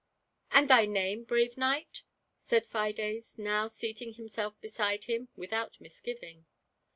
[0.49, 2.01] "And thy name, brave knight?"
[2.39, 6.47] said Fides, now seating himself beside Mm without misgiving.